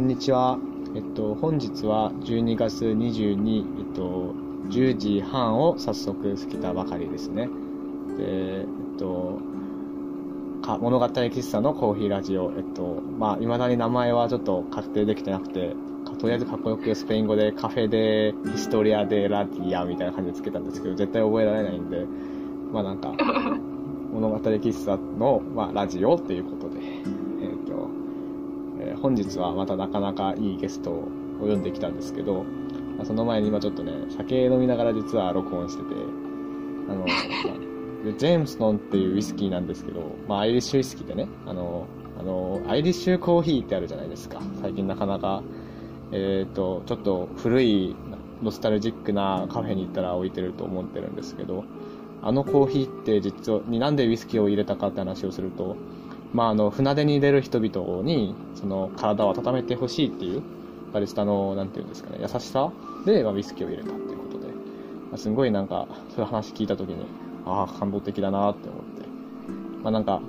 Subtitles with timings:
[0.00, 0.58] んにちは。
[0.94, 4.34] えっと、本日は12月22、えっと、
[4.70, 7.48] 10時半を早速過ぎたばかりですね。
[8.16, 9.38] で、えっと、
[10.62, 15.74] か物語喫茶のコーヒーラジオ、えっと、まあ、未だに名前はちょっと確定できてなくて、
[16.18, 22.06] とりあえずかっこよくスペイン語でカフェでヒストリアでラティアみたいな感じでつけたんですけど、絶対覚えられないんで、
[22.72, 23.12] まあなんか、
[24.12, 26.80] 物語喫茶の、まあ、ラジオっていうことで、
[29.02, 31.08] 本日はまたなかなかいいゲストを
[31.40, 32.44] 呼んできたんですけど、
[32.96, 35.88] まあその前に今ちょっとね、酒飲みながら実は録音してて、
[36.88, 37.06] あの、
[38.18, 41.86] ジェームストンっていうウイスキーなんですけど、まあアイリッシュウイスキーでね、あの、
[42.18, 44.40] あの、アイリッシュコーヒーってあるじゃないですか。
[44.60, 45.42] 最近なかなか、
[46.12, 47.96] えっ、と、ちょっと古い
[48.42, 51.64] ノスタルジックなカフェに行ったら置いてると思ってるんですけど、
[52.22, 55.76] あのコーヒーって実は、になんでウイスキーを入れたかって話をすると、
[56.32, 60.42] まああの、船出に出る人々に、その体を温めてほしいっていう、
[60.92, 62.72] バリスタの、なんていうんですかね、優しさ
[63.04, 64.54] で、まあ、ウイスキーを入れたっていうことで、ま
[65.14, 67.06] あ、すごいなんか、そういう話聞いたときに、
[67.46, 69.08] ああ、感動的だなって思って、
[69.82, 70.20] まあなんか、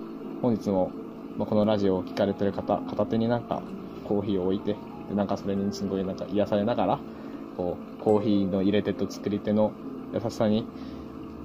[0.42, 0.92] 本日も、
[1.38, 3.62] まあ、このラジオを聞かれてる方、片手になんか、
[4.04, 4.76] コーヒーを置いて、
[5.10, 7.00] で、なんかそれにすごいなんか癒されながら、
[7.58, 9.72] こう、コーヒーの入れ手と作り手の
[10.14, 10.66] 優しさに、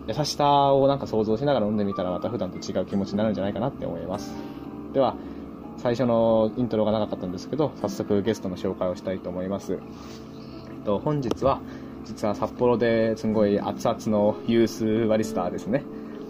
[0.07, 4.33] 優しさをなんか想像しながら飲んでみたらまた普段と違う気持ちになるんじゃないかなって思います。
[4.93, 5.17] では、
[5.79, 9.75] 最初のイントロが長かったんですけど、早速ゲストの紹介をしたいと思います。
[9.75, 9.79] えっ
[10.85, 11.61] と、本日は、
[12.05, 15.83] 実は札幌ですごい熱々のユースバリスタですね。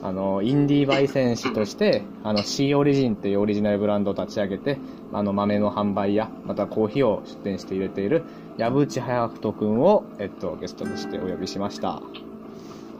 [0.02, 4.78] あの、インディー焙煎士として、あの、シーオリジンっていうオリジナルブランドを立ち上げて、
[5.12, 8.24] あの、豆の販売や、またコーヒーを出店して入れている、
[8.56, 12.02] 矢渕隼人くんを、えっと、ゲストとしてお呼びしました。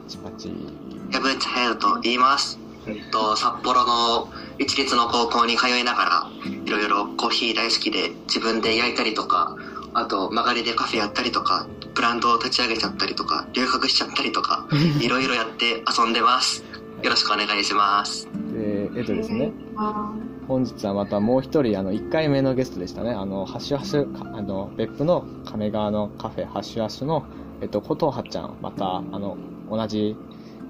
[0.07, 0.47] パチパチ。
[1.11, 2.57] 矢渕隼人と言います。
[2.87, 6.31] えっと、札幌の一律の高校に通いながら、
[6.65, 9.57] いろいろコーヒー大好きで自分で焼いたりとか、
[9.93, 14.65] あと曲がりでカフェやったりとか、ブランドを立ち上げちゃったりとか、留学しちゃったりとか、
[15.01, 16.63] いろいろやって遊んでます。
[17.03, 18.29] よろしくお願いします。
[18.53, 19.51] で、えっとですね、
[20.47, 23.11] 本日はまたもう一人、あの、1回目のゲストでしたね。
[23.11, 27.25] あの、ハッシュハッシュ、かあの、別府の亀川のカフェ、ハッシュハッシュの、
[27.61, 29.35] えっと、琴葉ちゃん、また、あの、
[29.69, 30.15] 同じ、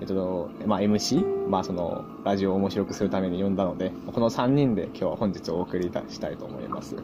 [0.01, 1.49] えっと、まあ、MC?
[1.49, 6.95] まあ、その、ラジオを面白くするために呼んだので、この3人で今日は本日お送りいたしたいと思います。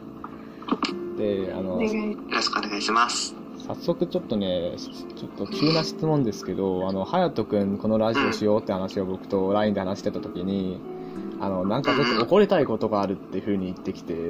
[1.16, 3.34] で、あの、よろしくお願いします。
[3.66, 4.74] 早速ちょっとね、
[5.16, 10.78] ちょっと急な質問ですけど、あの、隼人くんこのラジオしようって話を僕と LINE で話してた時に、
[11.44, 14.14] あの、なんかちょっと怒りたいことがあるっていう風に言ってきて、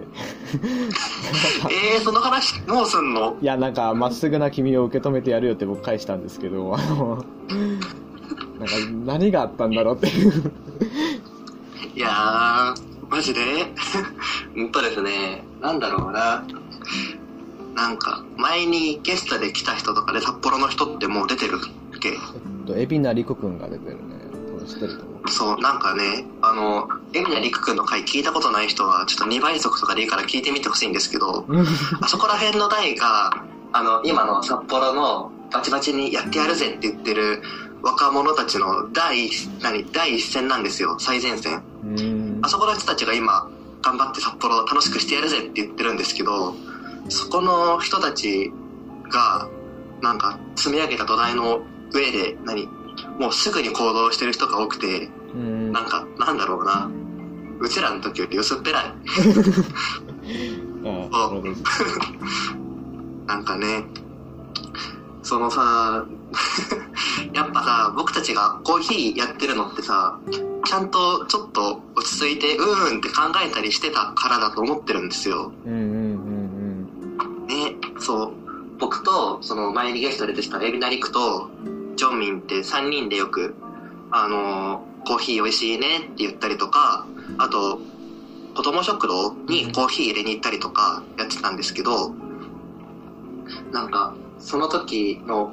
[1.71, 3.37] えー、その話、もうすんの？
[3.41, 7.25] いや、なんか、まっすぐな君を受け止めてやるよって僕返したんですけど、あの、
[8.59, 8.75] なんか、
[9.07, 10.53] 何があったんだろうっていう。
[11.95, 13.41] いやー、マジで？
[14.57, 16.45] うんとですね、なんだろうな。
[17.75, 21.59] なんか、前にゲストで来た人とかで札幌の人ってもう出てる
[21.97, 22.11] っけ？
[22.11, 22.17] えっ
[22.67, 24.03] と、海老名陸くんが出てるね。
[24.53, 25.14] 多分知ってると思う。
[25.29, 31.47] そう、なんかね、あの、エミナリク君の回聞いたことない人は、ちょっと2倍速とかでいいから聞いてみてほしいんですけど、
[32.01, 33.31] あそこら辺の台が、
[33.73, 37.43] あの、今の札幌のバチバチにやってやるぜって言ってる
[37.83, 41.63] 若者たちの第一、何、第一線なんですよ、最前線。
[42.43, 42.49] あ。
[42.49, 43.49] そこの人たちが今、
[43.83, 46.55] 頑張って札幌を楽しくしてやるぜって言ってるんですけど、
[47.09, 48.53] そこの人たち
[49.11, 49.49] が、
[50.03, 51.61] なんか、積み上げた土台の
[51.93, 52.69] 上で、何、
[53.19, 55.73] もうすぐに行動してる人が多くて、うーん。
[55.73, 56.91] なんか、なんだろうな。
[57.61, 58.85] うちらの時より薄っぺらい。
[60.87, 61.31] あ
[63.27, 63.87] なんかね、
[65.23, 66.05] そのさ、
[67.33, 70.19] やっぱさ、僕たちがコーヒーやってるのってさ、
[70.65, 75.53] ちゃんとちょっと落ち着いて、うーんって考えたりしてたからだと思ってるんですよ。
[75.65, 78.33] うんうんうんね、そう。
[78.79, 81.49] 僕と、その前にゲストで出てきたエビナリクと、
[81.97, 83.55] ジョンミンって3人でよく、
[84.11, 87.07] あのーコーヒー美味しいねって言ったりとか、
[87.39, 87.79] あと、
[88.55, 92.15] 子供食堂にコーヒー入れに行ったりとかやってたんですけど、
[93.73, 95.53] なんか、その時の、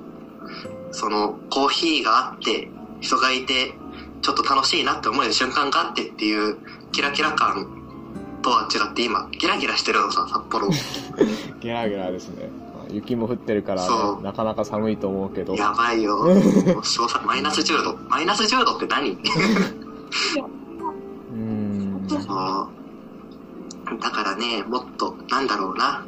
[0.91, 2.69] その、コーヒーがあって、
[3.01, 3.73] 人がいて、
[4.21, 6.57] ちょっと楽しいなって思える瞬間があってっていう、
[6.91, 7.67] キラキラ感
[8.41, 10.67] とは違って今、ギラギラしてるのさ、札幌。
[10.67, 11.59] うん。
[11.59, 12.49] ゲラゲラですね。
[12.91, 13.87] まあ雪も降ってるから、
[14.21, 15.55] なかなか寒いと思うけど。
[15.55, 16.17] やばいよ。
[16.23, 17.97] もう詳細マイナス10度。
[18.09, 19.11] マイナス10度って何？
[19.15, 22.05] うーん。
[22.09, 22.19] そう。
[23.99, 26.05] だからね、もっと、なんだろうな。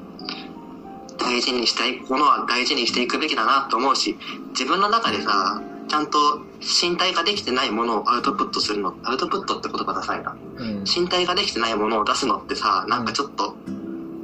[1.18, 4.18] 大事にしたいものは大事にしていくべきだなと思うし、
[4.50, 6.18] 自分の中でさ、ちゃんと
[6.60, 10.36] 身体化できてないものをアウトプットするの、アウトプットって言葉ダサいな。
[10.58, 10.84] うん。
[10.84, 13.56] 身体化できてないものを出すのってさ、なんかちょっと、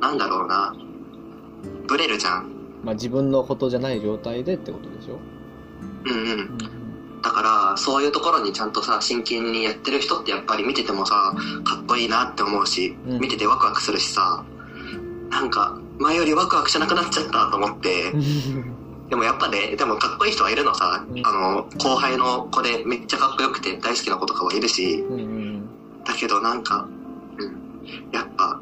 [0.02, 0.74] なんだろうな。
[1.90, 2.50] ブレるじゃん。
[2.84, 5.20] まあ自分のことじゃない状態でってことでしょ？
[6.06, 6.30] うんうん。
[6.30, 6.58] うん
[7.22, 13.20] だから、そういうところにちゃんとさ、真剣にやってる人ってやっぱり見ててもさ、かっこいいなって思うし、うん。
[13.20, 14.46] 見ててワクワクするしさ、
[15.30, 18.14] なんか、前よりワクワクしなくなっちゃったと思って、
[19.10, 21.28] でもやっぱね、でもかっこいい人はいるのさ、うん。
[21.28, 25.70] あの、後輩の子でめっちゃかっこよくて大好きな子とかはいるし、うんうん。
[26.06, 26.88] だけどなんか、
[27.38, 27.58] うん、
[28.14, 28.59] やっぱ、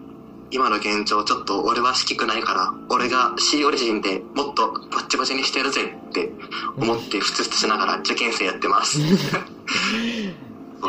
[0.52, 6.32] 今の現状ちょっと俺は好きくないから、俺が C オリジンでもっとバッチバチにしてやるぜって
[6.78, 9.00] 思ってふつふつしながら受験生やってます。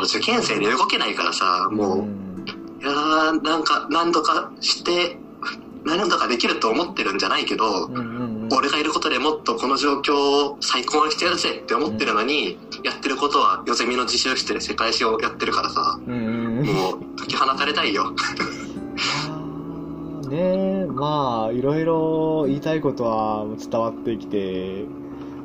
[0.05, 2.45] 受験生で動けないからさ、もう、ん
[2.81, 5.19] いやーなんか何度かして、
[5.83, 18.11] 何度かできると思ってるんじゃないけど、うんうんうん俺がいることでもっとこの状況を最高にしてやるぜって思ってるのに、やってることは夜ゼミの自習室で世界史をやってるからさ、うんうんうんもう解き放たれたいよ。
[20.29, 20.37] ね。
[20.37, 24.85] えまあいろいろ言いたいことは伝わってきて。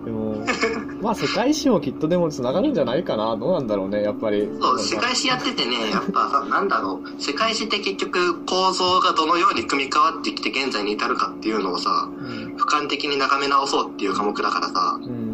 [0.05, 0.45] でも
[1.01, 3.37] まあ世界史もきっとでもつながるんじゃないかな。
[3.37, 4.49] どうなんだろうねやっぱり。
[4.61, 12.57] そう、世界史やっててね、 やっぱさ、なんだろう、世界史って結局構造がどのように組み替わってきて現在に至るかっていうのをさ、うん。
[12.57, 15.34] 俯瞰的に眺め直そうっていう科目だからさ、うん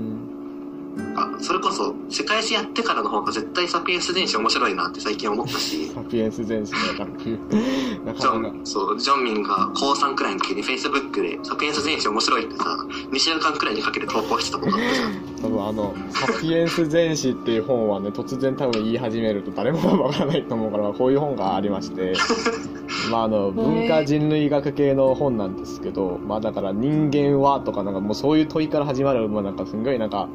[1.20, 7.38] あそれこそ世界史やってからの方が絶対サピエンス電子面白いなって最近思ったし、サピエンス全史の学級
[8.04, 12.64] なジかそう、ジョンミンが高3くらいの時に Facebook でサピエンス電子面白いってさ、
[13.12, 15.12] 2週間くらいにかけて投稿してたことあったじゃん。
[15.42, 22.14] 多分あの「サピエンス全史」っていう本はね突然多分言い始めると誰もわからないと思うから、まあこういう本がありまして。
[23.10, 30.28] まああの文化人類学系の本なんですけどまあだから人間はとかなんかもうそういう問いから始まるまあなんかすんごいなんか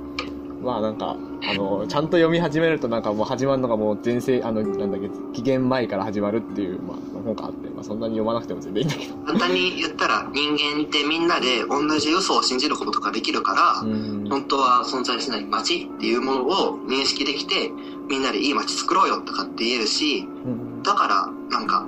[0.65, 9.15] まあなんかあのちゃんと読み始めるとなんかもう始まるのがもう前世あのなんだっけ紀元前から始まるっていうまあ本があってまあそんなに読まなくても全然いいんだけど。
[9.25, 13.53] 簡単に言ったら人間ってみんなで同じ嘘を信じることができるか
[13.83, 14.29] ら、うん。
[14.29, 17.71] 本当は存在しない街っていうものを認識できて、
[18.09, 20.83] みんなでいい街作ろうよとかって言えるし、うん。
[20.83, 21.87] だから、なんか、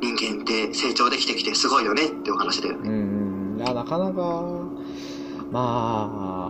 [0.00, 2.90] 人間って成長できてきてすごいよねってお話だよね。
[2.90, 4.42] うん、いや、なかなか、
[5.50, 6.43] まあ、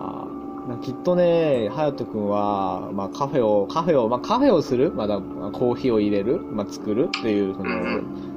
[0.84, 7.06] きっとね、隼人君は、まあカフェを、カフェを、まあカフェをする、まだコーヒーを入れる、まあ作る？
[7.06, 7.70] っていう、その、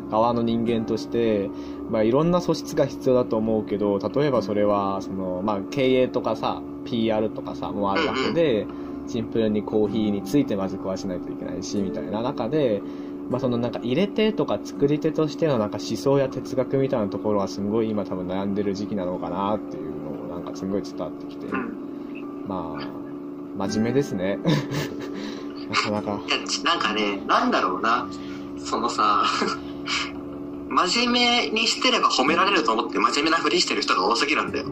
[0.09, 1.49] 側の人間として、
[1.89, 8.65] まあいろんな素質が必要だと思うけど、例えばそれは、その、まあ経営とかさ、PR とかさ、もあるわけで、
[9.07, 12.81] シンプルにコーヒーについてまず詳しないといけないし、みたいな中で、
[13.29, 21.86] まあそのなんか入れ手とか作り手としてのなんか思想や哲学みたいなところはすごい今多分悩んでる時期なのかなっていうのをなんかすごい伝わってきて、うん。
[22.47, 24.39] まあ、真面目ですね。
[25.69, 26.19] なかなか。
[26.63, 28.07] なんかね、なんだろうな。
[28.57, 29.25] そのさ、
[30.69, 34.65] 真面目にしてれば褒められると思って真面目なふりしてる人が多すぎるんだよ。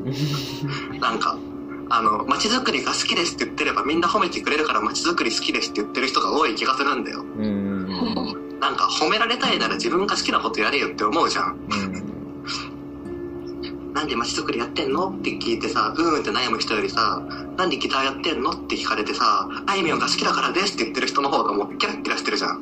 [0.99, 1.37] なんか、
[1.89, 7.21] あの、街づくりが好きですって言ってればみんな褒めてくれるから街づくり好きですって言ってる人が多い気がするんだよ。
[7.21, 7.43] うん。
[7.43, 8.59] うん。
[8.59, 11.57] なんか褒められたいなら自分が好きなことやれよって思うじゃん。
[14.05, 15.09] なんで街づくりやってんの？
[15.09, 17.23] って聞いてさ、うーんって悩む人よりさ、
[17.57, 18.51] なんでギターやってんの？
[18.51, 22.61] って聞かれてさ、あいみょんが好きだからですって言ってる人の方がもうキラッキラしてるじゃん。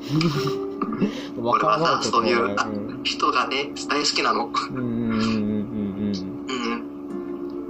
[1.38, 1.44] うん。
[1.44, 2.34] わからないこともない。
[2.34, 2.70] 俺はさ
[3.04, 4.50] 人がね、大好きなの。
[4.72, 4.78] うん。
[4.78, 4.86] うん。
[4.86, 4.88] う
[5.20, 6.46] ん。
[6.48, 6.54] う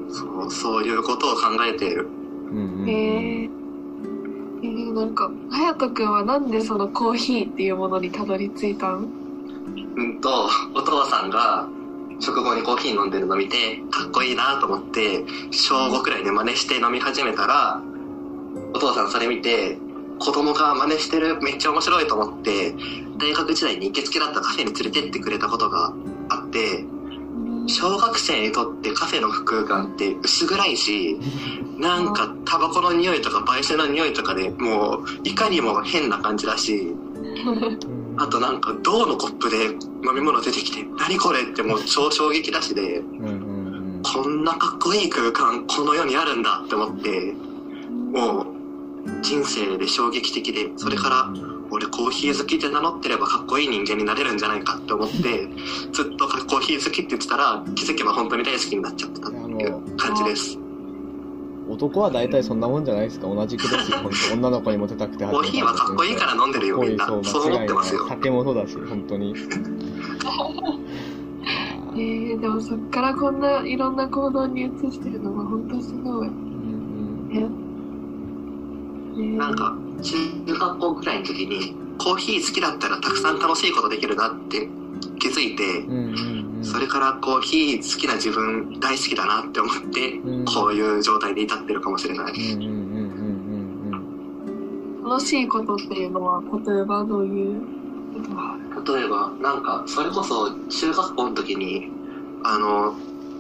[0.06, 0.14] ん。
[0.14, 2.08] そう、そういうことを考えている。
[2.86, 3.50] へえ
[4.62, 9.10] えー、なんか隼人君はなんでそのコーヒーっていうものにたどり着いたん？
[9.96, 11.68] うんと、お父さんが
[12.24, 17.82] 食後にコーヒー飲んでるの見て、かっこいいなと思って、小5くらいで真似して飲み始めたら、
[18.74, 19.78] お父さんそれ見て、
[20.20, 22.74] 子供が真似してるめっちゃ面白いと思って、
[23.18, 25.94] 大学時代に行きつけだったカフェに連れてってくれたことが
[26.30, 26.86] あって、
[27.68, 31.20] 小学生にとってカフェの空間って薄暗いし、
[31.78, 36.96] なんかタバコの匂いとか焙煎の匂いとかでもういかにも変な感じだし、
[38.18, 43.02] あとなんか銅のコップで飲み物出てきて、何これってもう超衝撃だしで。
[44.04, 47.34] こんなかっこいい空間この世にあるんだって思って、
[48.12, 48.48] もう
[49.22, 51.34] 人生で衝撃的で、それから
[51.72, 55.48] 俺コーヒー好きって名乗ってればかっこいい人間になれるんじゃないかって思って、
[55.94, 60.60] ずっとコーヒー好きって言ってたら気づけば本当に大好きになっちゃってたっていう感じです。
[61.70, 63.28] 男は大体そんなもんじゃないですか。
[63.28, 63.98] 同じくですよ。
[64.04, 69.34] 本当女の子にモテたくてコーヒーはかっこいいから飲んでるよみんなかっこいいそう思ってますよ酒もそうだし、本当に。
[71.96, 76.28] えー、でもそっからこんないろんな行動に移してるのが本当すごい。
[76.28, 77.64] うんええー
[79.16, 80.16] なんか中
[80.48, 84.68] 学校くらいの時にコーヒー好きだったらたくさん楽しいことできるなって
[85.20, 90.46] 気づいて、うんうんそれからコーヒー好きな自分大好きだなって思って、うん。
[90.46, 92.34] こういう状態で至ってるかもしれない。
[95.04, 97.62] 楽しいことっていうのは、例えばどういう？
[98.14, 101.90] ことがある例えばなんかそれこそ中学校の時に
[102.44, 102.94] あの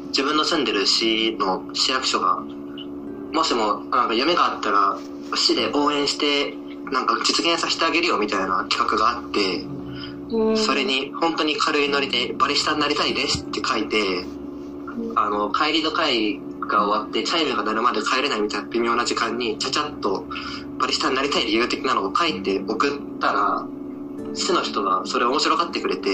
[0.08, 2.40] 自分の住んでる市の市役所が
[3.34, 4.98] もしもなんか夢があったら
[5.36, 6.56] 市で応援して
[6.92, 9.73] なんか実現させてあげるよみたいな企画があってうん
[10.58, 13.98] それに本当に軽いノリでバリスタになりたいですって書いて
[15.16, 20.26] あの帰りの会が終わってチャイムが鳴るまで帰れないみたいな微妙な時間にちゃちゃっと
[20.80, 23.68] バリスタになりたい理由的なのを書いて送ったら
[24.34, 26.10] 市の人がそれ面白がってくれて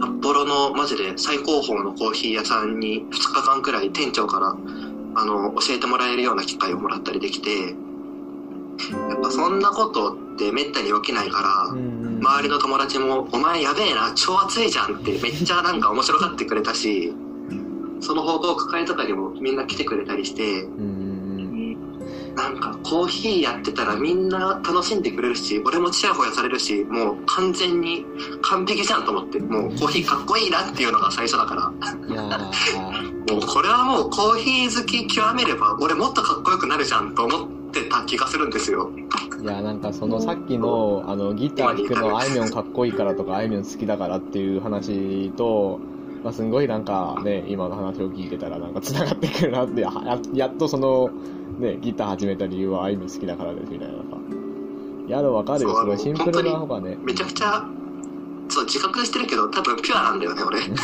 [0.00, 4.56] 札幌のマジで最高峰のコーヒー屋さんに2日間くらい店長から
[5.16, 12.03] あの教えてもらえるような機会をもらったりできてやっぱそんなことってめったに起きないから、うん。
[12.24, 17.12] 周りの友達も「お前やべえな超熱いじゃん」ってめっちゃなんか面白がってくれたし
[18.00, 20.66] その報告会とかにもみんな来てくれたりして
[22.34, 28.04] なんかコーヒーやってたらみんな楽しんでくれるし俺もチヤホヤされるしもう完全に
[28.42, 31.72] 完璧じゃんと思ってもうコーヒーかっこいいなっていうのが最初だから。
[33.24, 38.90] もうこれはもうコーヒー好き極めれば俺もっとかっこよくなるじゃんと思ってた気がするんですよ。
[39.42, 45.80] いやなんかそのさっきのあのギター弾くのあいみょんかっこいいからとかあいみょん好きだからっていう話と、
[46.22, 49.90] まあ、すんごいなんかね今の話を聞いてたらなんか繋がってくるなって や
[50.32, 51.10] やっとその
[51.58, 54.00] ねギター始めた理由はあいみょん好きだからですみたいなさ
[55.06, 55.76] いやでもわかるよ。
[55.76, 56.96] すごいシンプルな方がね。
[57.02, 57.68] めちゃくちゃ
[58.48, 60.60] そう自覚してるけど多分ピュアなんだよね俺。
[60.60, 60.80] 自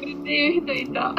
[0.00, 1.14] 分で言う 人いた。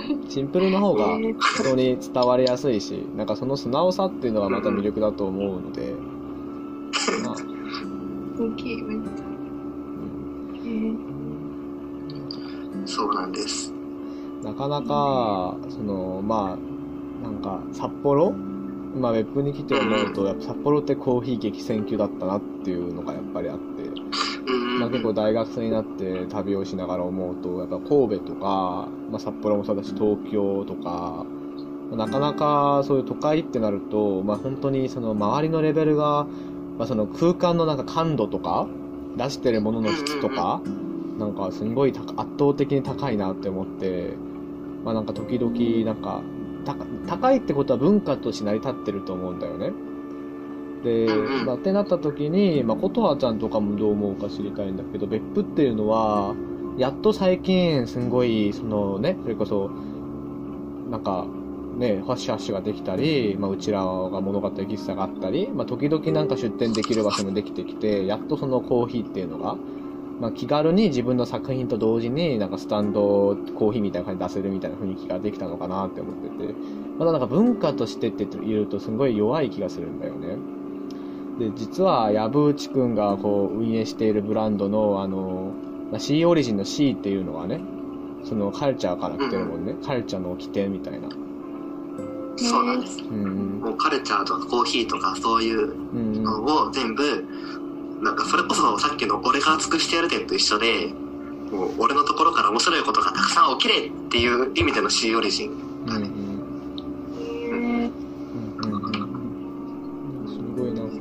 [0.28, 5.94] シンプルな方が人に伝わりやすいしなんかその素直さっていうのがまた魅力だと思うので、
[7.24, 7.36] まあ。
[8.38, 9.24] 大きい、めっちゃ。
[10.64, 11.16] えー
[12.86, 13.72] そうなんです。
[14.42, 18.32] なかなか、その、まあ、なんか、札幌？
[18.94, 24.35] まあ、別府に来て思うと、やっぱ札幌ってコーヒー激戦区だったなっていうのがやっぱりあって、うん
[24.78, 31.26] まあ結構大学生になって旅をしながら思うと、やっぱ神戸とか、まあ札幌もそうだし東京とか、
[31.92, 36.26] なかなかそういう都会ってなると、まあ本当にその周りのレベルが、
[36.78, 38.66] まあその空間のなんか感度とか、
[39.16, 40.60] 出してるものの質とか、
[41.18, 44.14] なんかすんごい高圧倒的に高いなって思って、
[44.84, 46.22] まあなんか時々なんか、
[46.64, 49.72] 高高いってことは文化として成り立ってると思うんだよね。
[50.82, 51.08] で
[51.44, 56.34] まあ、ってなった時に、まあ、琴葉ちゃんとかもどう思うか知りたいんだけど、別府っていうのは、
[56.78, 59.70] やっと最近、すんごい、そのね、それこそ、
[60.90, 61.26] なんか、
[61.78, 69.56] ね、ファッシュハッシュができたり、まあ、うちらが物語喫茶があったり、まあ、時々なんか出店できる場所もできてきて、やっとそのコーヒーっていうのが、
[70.20, 76.54] まあ、気軽に自分の作品と同時になんかスタンドコーヒーみたいな感じで出せるみたいな雰囲気ができたのかなって思ってて、
[76.98, 80.55] まだなんか文化としてって言うとすごい弱い気がするんだよね。
[81.38, 85.52] で、実は、藪内くんがこう運営しているブランドの、あの、
[85.90, 87.60] まあ C オリジンの C っていうのはね、
[88.24, 89.74] そのカルチャーから来てるもんね。
[89.84, 91.08] カルチャーの起点みたいな。
[92.38, 96.16] そうなんですうんもうカルチャーとかコーヒーとかそういううん。
[96.16, 97.24] うんのを全部
[98.02, 100.88] なんかそれこそさっきの俺が熱くしてやる点と一緒で
[101.50, 105.54] もう俺のところから面白いことがたくさん起きれっていう意味での C オリジンう
[105.98, 106.15] ん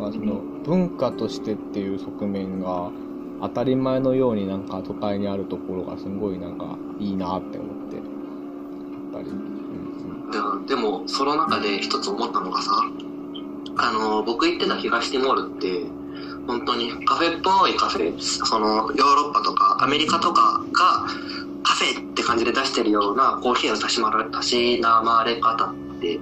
[0.05, 2.91] かその文化としてっていう側面が
[3.41, 8.05] 当たり前のようになんか都会にあるところがすごいなんかいいなって思ってやっ
[9.13, 9.55] ぱり、うん
[10.31, 12.71] ででもその中で一つ思ったのがさ
[13.77, 15.85] あの僕行ってた東ティモールって
[16.47, 21.05] 本当にカフェっぽいカフェそのヨーロッパとかアメリカとかが
[21.63, 26.19] カフェって感じで出してるようなコーヒーのたしまらたしなまれ方って。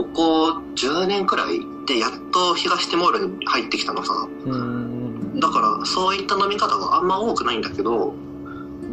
[0.00, 4.28] ここ10年くらいでやっと東ティモールに入ってきたのさ。
[5.34, 8.14] だからそういった飲み方があんま多くないんだけど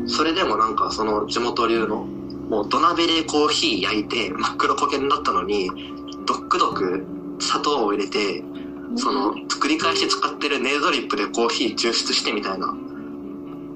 [0.06, 2.06] それでもなんかその地元流の
[2.50, 5.70] もう土鍋でコーヒー焼いて真っ黒焦げになったのに
[6.26, 7.06] ドックドク
[7.40, 8.44] 砂糖を入れて
[8.96, 12.74] その繰り返し使ってるネードリップでコーヒー抽出してみたいな。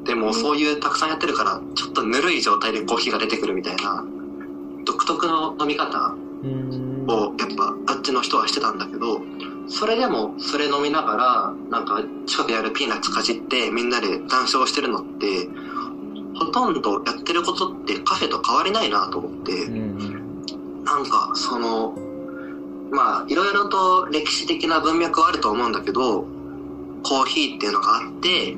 [0.04, 4.04] でもそういうたくさんやってるからちょっとぬるい状態でコーヒーが出てくるみたいな
[4.84, 6.16] 独特の飲み方
[7.08, 9.22] をやっぱあっちの人はしてたんだけど
[9.68, 15.48] それでもそれ飲みながらなんか近くにあるピーナッツかじってみんなで談笑してるのって
[16.36, 19.68] ほとんどやってることってカフェと変わりないなと思って
[20.84, 21.96] なんかその
[22.92, 26.26] まあいろいろと歴史的な文脈はあると思うんだけど
[27.04, 28.56] コーヒーっていうのがあって、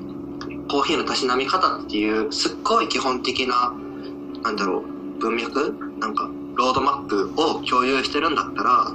[0.68, 3.74] コーヒーのたしなみ方っていう、すっごい基本的な、
[4.42, 4.84] なんだろう、
[5.22, 5.74] 文脈？
[5.98, 8.93] なんか、ロードマップを共有してるんだったら、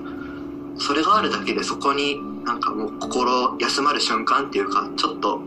[0.79, 5.41] それがあるだけでそこになんかもう心休まる瞬間っていうか、ちょっと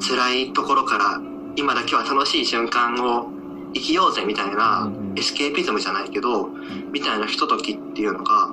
[0.00, 1.20] 辛いところから
[1.56, 3.30] 今だけは楽しい瞬間を
[3.74, 6.48] 生きようぜみたいなエスケーピズムじゃないけど、
[6.92, 8.50] みたいなひとときっていうのが、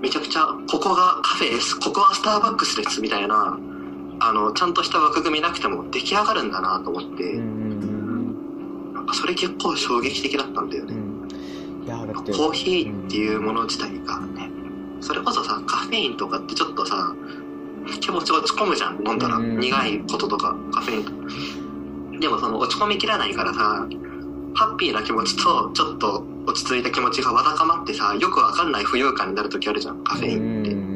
[0.00, 3.58] めちゃくちゃ、ここがカフェです、ここはスターバックスですみたいな、
[4.20, 11.05] あの、ちゃんとした枠組みなくても出来上がるんだなと思って、なんかそれ結構衝撃的だったんだよね。
[12.22, 14.50] コーヒーっていうもの自体がね、
[15.00, 17.14] それこそさ、カフェインとかってちょっとさ、
[18.00, 19.36] 気持ち落ち込むじゃん、飲んだら。
[19.36, 22.20] うん苦いこととか、カフェイン。
[22.20, 23.86] でもその落ち込みきらないからさ、
[24.54, 30.72] ハッピーな気持ちと、ちょっと落ち着いた気持ちがわだかまってさ、よくわかんない浮遊感になる時あるじゃん、カフェインって。
[30.72, 30.86] うん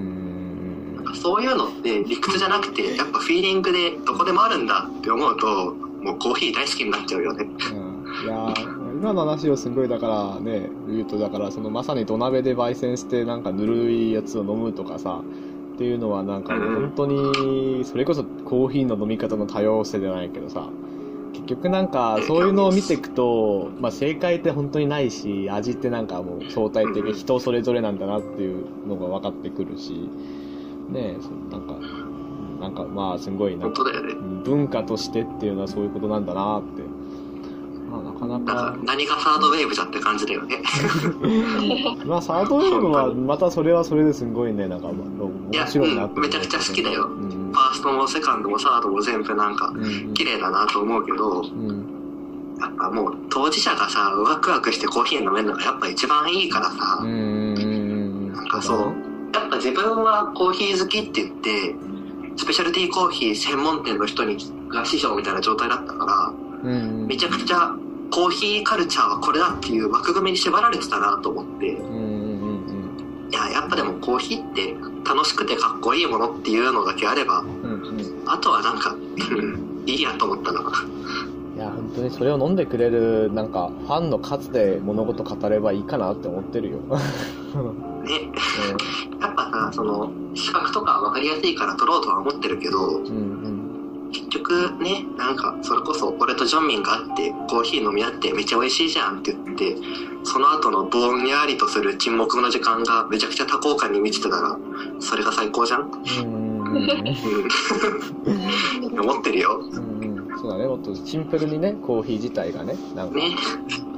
[1.12, 7.48] そういうのって理屈じゃなくて、やっぱフィーリングでどこでもあるんだって思うと、もうコーヒー大好きになっちゃうよね。
[7.72, 15.22] うんいやー今の話をすごいだからね言うとだからそのまさに土鍋で焙煎してなんかぬるいやつを飲むとかさ
[15.74, 20.68] っていうのはなんかうん本当にそれこそコーヒーの飲み方の多様性じゃないけどさ
[21.32, 30.10] 結局なんかそういうのを見ていくと、まあ、正解って本当にないし味ってなんかもう相対的に人それぞれなんだなっていうのが分かってくるし
[30.90, 31.74] ねえそなんか
[32.60, 33.82] なんかまあすごいなんか。
[34.44, 36.82] 文化としてっていうのはそういうことなんだなって、
[37.90, 38.72] まあ、なかなか。
[38.72, 40.62] か、何がサードウェーブじゃって感じだよね。
[42.06, 46.14] まあサードウェーブはまたそれはそれですごいねなんか面白いなって。
[46.14, 47.06] うんめちゃくちゃ好きだよ。
[47.06, 47.50] うん。
[47.52, 50.14] ファーストもセカンドもサードも全部なんかうん。
[50.14, 51.86] 綺麗だなと思うけど、うん。
[52.60, 58.32] やっぱもう当事者がさ、ワクワクしてコーヒー飲めるのがやっぱ一番いいからさ、うん。
[58.32, 58.78] なんかそう、
[59.34, 61.74] やっぱ自分はコーヒー好きって言って、
[62.36, 64.36] スペシャルティーコーヒー専門店の人に
[64.68, 67.06] が師匠みたいな状態だったから、うんうん。
[67.06, 67.74] めちゃくちゃ
[68.10, 74.74] コーヒーカルチャーはこれだっていう枠組みに縛られてたなと思って、うんうんうんいや、やっぱでもコーヒーって
[75.08, 78.00] 楽しくてかっこいいものっていうのだけあれば、うんうん。
[78.00, 80.60] うんあとはなんか、うんいいやと思ったな。
[81.56, 86.78] いや本当にそれを飲んでくれるなんかファンの数で物事語ればいいかなって思ってるよ、
[88.04, 88.30] ね、
[89.20, 93.39] やっぱさ、その、資格とか分かりやすいから取ろうとは思ってるけど、うんうん
[94.12, 99.76] 結局ね、なんか、それこそ俺とジョンミンがあって、コーヒー飲み合ってめっちゃ美味しいじゃんって言って、
[100.24, 104.58] その後のぼんやりとする沈黙の時間がめちゃくちゃ多幸感に満ちてたら、
[104.98, 105.82] それが最高じゃん?
[105.82, 105.90] うん。
[109.00, 109.60] 思ってるよ。
[110.40, 113.36] そうだねもっとシンプルにねコーヒー自体がねなんかね。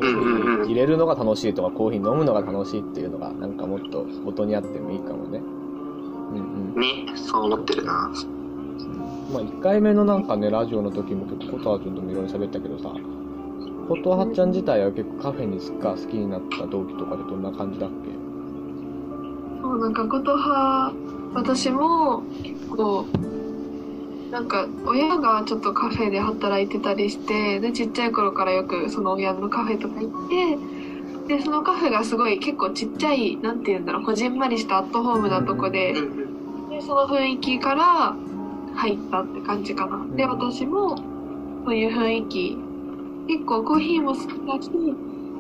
[0.01, 8.11] うんうんうん入れるのが楽しいとかコーヒー飲むのが楽しいっていうのがなんかもっと元にあってもいいかもねうんうんね、そう思ってるな。
[9.33, 12.93] まあ1回目のなんかねラジオの時も結構琴葉ちゃんともいろいろ喋ったけどさ
[13.89, 17.97] 琴葉ちゃん自体は結構カフェにが好きになった動機とかでどんな感じだっけ？
[19.63, 20.93] そうなんか琴葉
[21.35, 23.07] 私も結構
[24.31, 35.95] なんか親がちょっとカフェで働いてたりしてでちっちゃい頃からよくその親のカフェとか行ってでそのカフェがすごい結構ちっちゃいなんて言うんだろうこじんまりしたアットホームなとこで。
[36.71, 38.17] でその雰囲気から
[38.75, 40.05] 入ったって感じかな。
[40.17, 40.97] で私も
[41.65, 42.73] そういう雰囲気。
[43.29, 44.71] 結構コーヒーも好きだし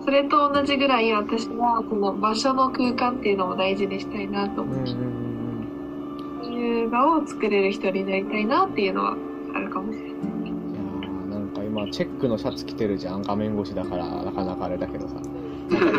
[0.04, 9.16] それと同じぐらい私はその場所の空間っていうのも大事にしたいなと思ううんうんうんそういう場を作れる人になりたいなっていうのは
[9.54, 10.12] あるかもしれない。
[10.12, 13.22] いやーなんか今チェックのシャツ着てるじゃん。
[13.22, 15.14] 画面越しだからなかなかあれだけどさ。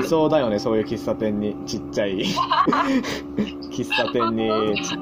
[0.01, 1.55] いそうだよねそういう喫茶店に。
[1.65, 2.23] ちっちゃい。
[3.71, 4.97] 喫茶店にち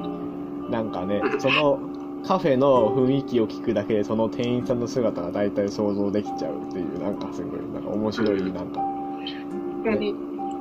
[0.70, 1.80] なんかねその
[2.26, 8.80] カフェの雰囲気を聞くだけでその店員さんの姿が大体想像できちゃうっていうなんかすごいなんか面白いなんか。
[9.84, 10.14] 確かに。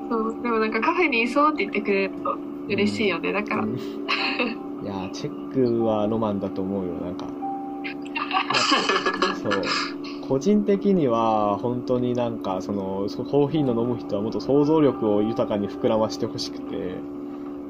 [0.10, 2.36] そう、でもなんかカフェにいそうって言ってくれると
[2.68, 3.32] 嬉しいよね。
[3.32, 7.26] だから、う んいやーチェックはロマンだと思うよなんか。
[9.42, 9.52] そう。
[10.28, 16.96] 個人的には本当になんかそのそコーヒーの飲む人はもっと想像力を豊かに膨らましてほしくて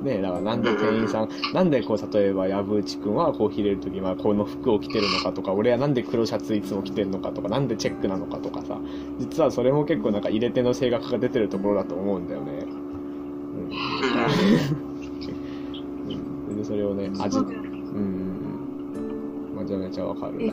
[0.01, 8.79] ねえだからなんで店員さんなんでこう例えば藪内くんはコーヒー入れるときはこの服を着てるのかとか俺はなんで黒シャツいつも着てるのかとかなんでチェックなのかとかさ
[9.19, 12.51] 実はそれも結構なんか入れ手の性格が出てるところだと思うんだよね。
[12.51, 12.67] う
[13.59, 13.69] ん。
[16.49, 16.57] うん。
[16.57, 17.55] でそれをね味そうんうん
[19.55, 19.63] うん。
[19.63, 20.33] めちゃめちゃわかる。
[20.41, 20.51] え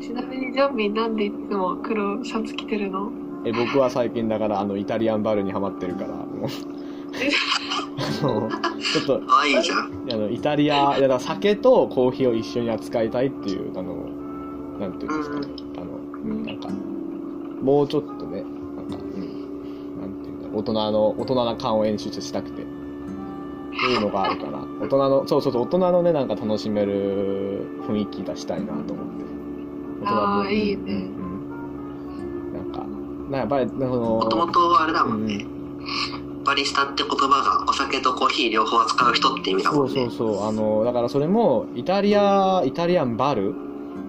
[0.00, 3.10] ちなみにジョンミンなんでいつも黒シャツ着てるの？
[3.46, 6.48] え僕は最近だからあのイタリアンバルにハマってるからもう
[8.22, 8.48] あの
[8.80, 9.78] ちょっとかわいいじゃん。
[10.12, 13.94] あのイタリアいやだから酒とコーヒーを一緒に扱いたいっていうあの
[14.78, 15.46] なんていうんですかね。
[15.78, 16.44] あのうん。
[16.44, 16.68] なんか
[17.62, 20.00] もうちょっとねなんかうん。
[20.00, 20.58] なんていうんだろう。
[20.58, 22.62] 大人の大人な感を演出したくて。
[22.62, 22.72] って
[23.92, 24.64] いうのがあるから。
[24.80, 29.24] 大人のそうそうそう大人のねなんか楽しめる雰囲気出したいなと思って。
[30.02, 30.82] 大人のあーいいね。
[30.86, 30.96] うん。
[32.48, 32.52] うん。
[32.52, 32.84] なんか
[33.30, 35.46] なやっぱりそのもともとあれだもんね。
[35.46, 40.02] うんバリスタって言葉がお酒とコーヒー両方扱う人って意味だそもね。
[40.02, 40.46] うんそうそう。
[40.46, 43.54] あの、だからそれも、イタリア、イタリアンバル？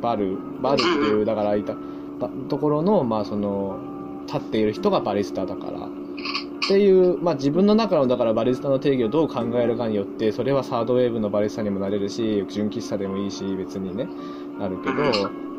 [0.02, 0.38] バル？
[0.62, 1.74] バルっていう、だからいた、
[2.20, 3.80] ばところの、まあその、
[4.28, 5.80] 立っている人がバリスタだから。
[5.80, 14.08] っていう、まあ自分の中の、だからバリスタの定義をどう考えるかによって、それはサードウェーブのバリスタにもなれるし、純喫茶でもいいし、別にね、
[14.60, 14.96] なるけど、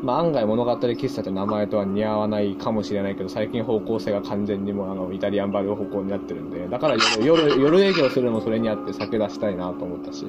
[0.03, 10.27] まあ案外物語喫茶って名前とは似合わないかもしれないけど、最近方向性が完全にもうあの、イタリアンバル方向になってるんで、だから夜、夜、夜営業するのもそれにあって酒出したいなと思ったし、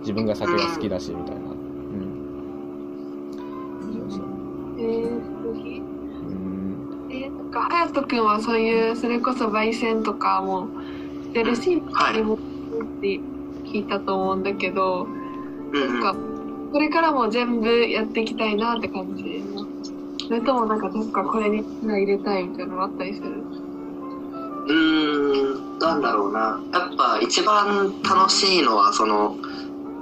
[0.00, 1.40] 自分が酒が好きだし、みたいな。
[1.40, 2.16] うん。
[3.80, 4.26] そうそう。
[4.78, 7.08] えー、コーヒーうん。
[7.10, 10.68] えー、なんか、隼人君はそういう、それこそ焙煎とかも
[11.22, 12.38] してるし、はいにもっ
[13.00, 13.20] て
[13.64, 16.00] 聞いたと思うんだけど、うんうん。
[16.00, 16.35] なんか、
[16.76, 19.42] これからも全部やっていきたいなって感じ
[20.28, 23.30] それともなんかどっかこれに入れたいみたいなのあったりする？
[24.68, 26.60] うーん、なんだろうな。
[26.74, 29.38] やっぱ一番楽しいのは、その、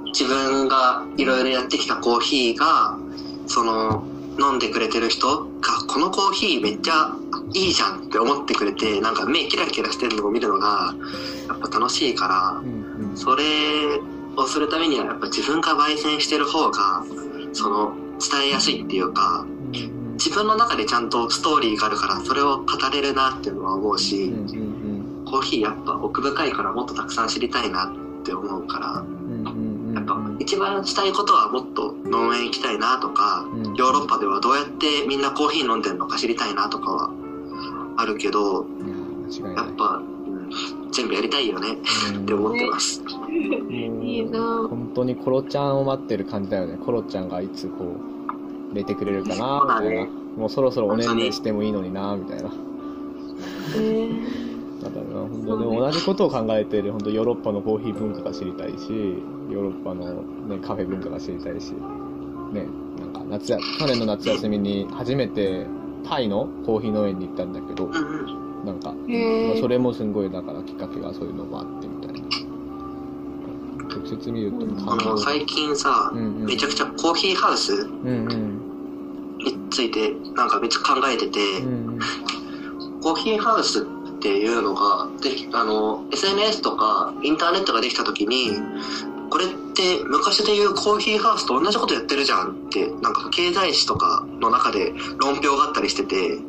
[0.07, 2.99] 自分がいろいろやってきたコーヒーが、
[3.47, 4.05] その、
[4.37, 5.47] 飲んでくれてる人が、
[5.87, 7.15] このコーヒーめっちゃ
[7.53, 10.93] いいじゃんって思ってくれて、なんか目キラキラしてるのを見るのが、
[11.47, 13.09] やっぱ楽しいから、うん。
[13.11, 13.17] うん。
[13.17, 13.43] それ
[14.37, 17.03] をするためにはやっぱ自分が焙煎してる方が、
[17.53, 20.13] その、伝えやすいっていうか、うん。
[20.13, 24.33] 自分の中でちゃんとストーリーがあるから、それを語れるなっていうのは思うし。
[25.25, 29.03] コーヒーやっぱ奥深いからもっとたくさん知りたいなって思うから。
[29.95, 37.11] やっぱ一番したいことはもっと農園行きたいなとか、うんヨーロッパではどうやってみんなコーヒー飲んでるのか知りたいなとかは
[37.97, 38.67] あるけど。
[39.55, 40.14] やっぱ、うん
[40.95, 43.01] 全部やりたいよねって思ってます。
[43.69, 46.77] いいなぁ本当にコロちゃんを待ってる感じだよね。
[46.77, 47.95] コロちゃんがいつこ
[48.71, 50.05] う、出てくれるかな、みたいな。
[50.37, 52.51] もうそろそろおねんねしてもいいのにな、みたいな。
[53.75, 54.45] えー
[54.85, 58.89] だからな、本当でも同じことを考えている、本当ヨーロッパのコーヒー文化が知りたいし、
[59.49, 61.73] ヨーロッパの、ね、カフェ文化が知りたいし、
[62.53, 62.67] ね、
[62.99, 65.65] なんか夏や、去年の夏休みに初めて
[66.07, 67.97] タイのコーヒー農園に行ったんだけど、うんう
[68.63, 68.65] ん。
[68.65, 72.25] なんか、まえーあそれもすごいだからきっかけがそういうのもあってみたいな。
[73.95, 74.57] 直接見ると
[74.91, 78.61] あの、最近さ、うんうんめちゃくちゃコーヒーハウスうんうん。
[79.37, 81.99] についてなんかめっちゃ考えてて、うん
[83.01, 83.85] コーヒーハウスっ
[84.19, 88.53] ていうのができあの SNS とかインターネットができた時に
[89.29, 96.39] これって昔で言うコーヒーハウスと同じことやってるじゃんってなんか経済誌とかの中で論評があったりしてて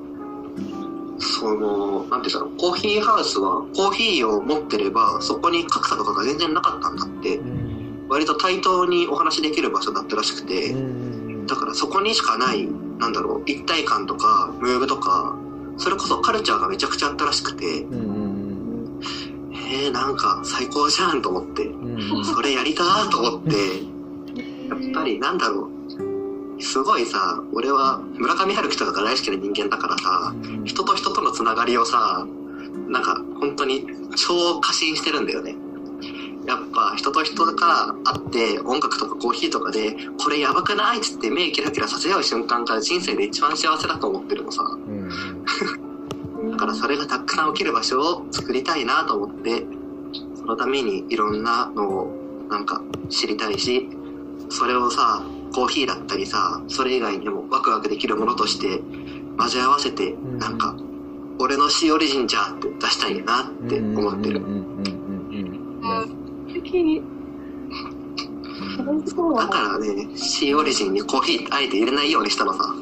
[1.18, 7.66] そのなんていうんだろうコーヒーハウスはコーヒーを持ってればそこに格差とかが全然なかったんだってうん。
[8.08, 11.46] 割と対等にお話しできる場所だったらしくて、うん。
[11.46, 12.66] だからそこにしかない、
[12.98, 15.36] なんだろう、一体感とか、ムーブとか、
[15.76, 17.86] それこそカルチャーがめちゃくちゃあったらしくて、
[19.68, 22.24] えー、なんか最高じゃんと思って、うん。
[22.24, 23.50] それやりたーと思って、
[24.68, 25.70] やっぱりなんだろう、
[26.58, 32.26] すごいさ、俺は村上春樹とかが大好きな人間だからさ、人と人とのつながりをさ、
[32.88, 35.56] なんか本当に超過信してるんだよね。
[36.46, 44.62] やっぱ人と人が会って音楽とかコーヒーとかでこれやばくないっつって目キラキラさせ合う瞬間が人生で一番幸せだと思ってるのさ。
[44.62, 45.10] うん
[46.50, 49.66] だからそれがたくさん起きる場所を作りたいなと思って、
[50.36, 53.88] そのためにいろんなのをなんか知りたいし、
[54.48, 55.24] それをさ、
[55.56, 58.78] コーヒーだったりさ、それ以外にもワクワクできるものとして
[59.38, 60.38] 交わせて、ん。
[60.38, 60.76] なんか、
[61.38, 64.42] 俺の C オリジンじゃって出したいなって思ってる。
[69.34, 72.74] だからね、C オリジンにコーヒーあえて入れないようにしたのさ。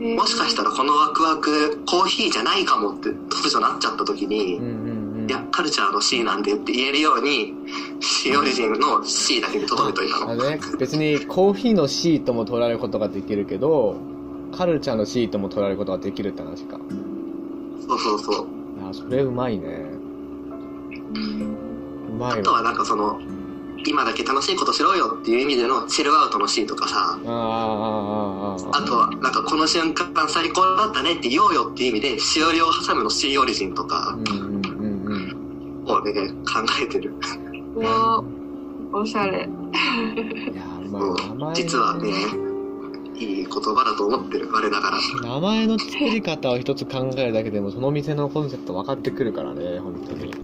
[0.00, 4.85] えーもしかしたらこのワクワク、コーヒーじゃないかもって突如なっちゃった時に、うん
[5.26, 7.54] いや、カルチャーの C なんでって言えるように、
[8.00, 10.36] C オリジンの C だけで留めといたの。
[10.36, 13.96] ね、別にコーヒーの C とも取られることができるけど、
[14.56, 16.78] カルチャーの C とも取られることができるって話か。
[17.88, 18.46] そうそうそう。
[18.80, 19.90] いや、それうまいね。
[22.08, 22.38] うまいわ。
[22.38, 23.20] あとはなんかその、
[23.88, 34.55] 今だけ楽しいことしろよっていう意味でのチルアウトの C とかさ、あーあー、あーあー、あーあとはなんかこの瞬間最高だったねって言おうよっていう意味で、しおりを挟むの C オリジンとかうん。
[35.86, 37.14] をね、考えてる。
[37.74, 38.22] うわ
[38.92, 39.38] おしゃれ。
[39.38, 39.40] い
[40.56, 42.10] やまあ名前実はね、
[43.14, 44.98] いい言葉だと思ってる、我ながら。
[45.22, 50.34] 名前の作り方を一つ考えるだけでもその店のコンセプト分かってくるからね本当に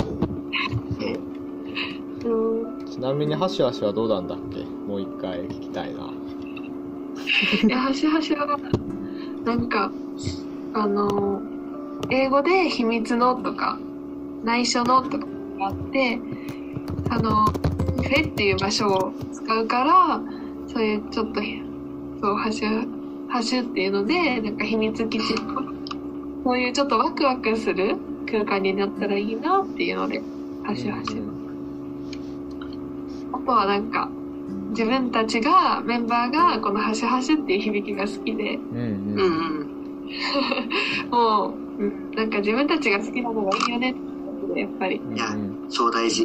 [2.24, 2.86] うん。
[2.86, 4.64] ちなみにハシハシはどうなんだっけ？
[4.64, 6.10] もう一回聞きたいな
[7.64, 8.18] いや、端々
[8.52, 8.58] は、
[9.44, 9.90] なんか、
[10.74, 11.40] あの、
[12.10, 13.78] 英語で秘密のとか、
[14.44, 15.26] 内緒のとか
[15.62, 16.18] があって、
[17.10, 20.20] あの、フェっていう場所を使うから、
[20.66, 21.40] そういうちょっと、
[22.20, 25.62] そう、ハッシュ、ハッシュっていうので、なんか秘密基地とか、
[26.44, 27.96] そういうちょっとワクワクする
[28.26, 30.20] 空間になったらいいなっていうので、
[30.64, 31.32] ハッシュハッシュ。
[33.32, 34.08] あとはなんか、
[34.70, 39.70] 自分たちが、メンバーが、このハシハシっていう響きが好きで、うんうんうんうん。
[41.10, 43.94] もう、うんなんか自分たちが好きなのがいいよねっ
[44.54, 44.96] てやっぱり。
[44.96, 45.18] うんい
[45.72, 46.24] や超大事。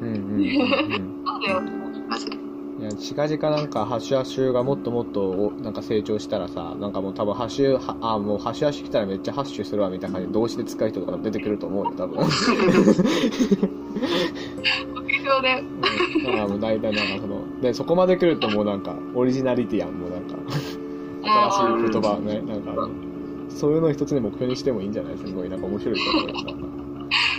[0.00, 1.22] うんうんうんうん。
[1.26, 1.62] そうだよ。
[2.08, 2.36] マジで。
[2.80, 12.18] いや近々なんかハッシュハッシュがもっともっとおなんか成長したらさなんかもう多分ハッシュはあもうハッシュハッシュ来たらめっちゃハッシュするわみたいな感じで動詞で使う人とか出てくると思うよ多分。
[12.24, 12.26] うん。
[16.24, 20.36] だからもう大体なんかそのでそこまで来るともうなんかオリジナリティやんもうなんか。
[21.22, 21.50] 新
[21.84, 22.88] しい言葉ねなんか
[23.50, 25.18] そういうのを一つで目標にしてもいいんじゃない？
[25.18, 26.52] すごいなんか面白いと思うよなんか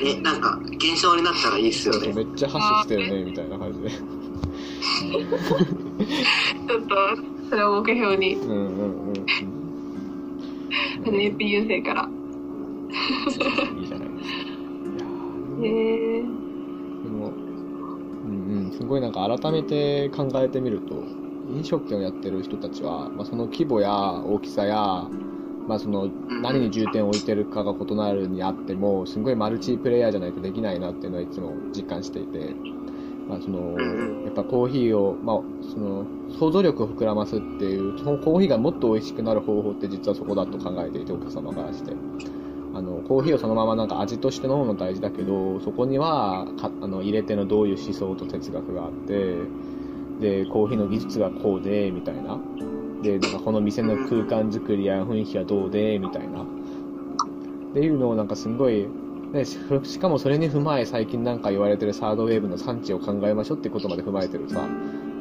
[0.03, 2.13] ね、なんか、現象になったらいいっすよね。
[2.13, 3.89] めっちゃハッシュしてるねみたいな感じで。
[3.89, 6.95] ちょっと、
[7.49, 9.13] それを目標に、うんうんうん
[11.03, 12.09] APU 生から。
[13.79, 14.41] いいじゃないですか。
[15.63, 16.27] へえで
[17.09, 21.03] も、うんうん、すごいなんか改めて考えてみると、
[21.49, 25.07] 飲食店をやってる人たちは、まあ、その規模や大きさや、
[25.71, 26.09] まあ、その
[26.41, 32.53] 何に重点を置いてるかが異なるにあっても、すごいマルチプレイヤーじゃないとできないなっていうのはいつも実感していて、
[33.29, 33.79] まあ、その
[34.25, 35.37] やっぱコーヒーを、まあ、
[35.73, 36.05] その
[36.37, 41.93] 想像力を膨らますっていう、そのコーヒーがもっと美味しくなる方法って実はそこだと考えていて、お客様からして。
[42.73, 49.39] あのコーヒーをそのままなんか味として飲むの大事だけどそこにはかあの入れ手のどういう思想と哲学があって
[50.21, 52.39] でコーヒーの技術がこうでみたいな
[53.01, 56.43] でなんかこの店の空間作りや雰囲気はどうでみたいな。
[56.43, 58.87] っていうのをなんかすごい
[59.31, 64.67] ね、ししかもそれに踏まえ最近なんか言われてるサードウェーブの産地を考えましょうってことまで踏まえてるさ。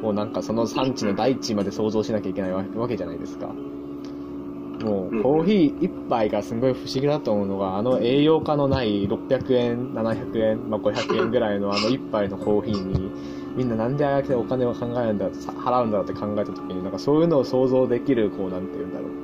[0.01, 3.47] もうなんかその産地の大地まで想像しなきゃいけないわわけじゃないですか。
[3.47, 13.11] もうコーヒー一杯がすごい不思議だと思うのがあの栄養価のない600円700円、まあ、500円ぐらいのあの一杯のコーヒーに
[13.55, 19.21] みんななんでああやってお金を考えるんださ払うんだって考えた時になんかそういうのを想像できるこうなんて言うんだろう。